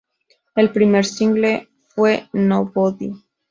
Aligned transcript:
El 0.55 0.71
primer 0.71 1.05
single 1.05 1.69
fue 1.89 2.27
"Nobody". 2.33 3.13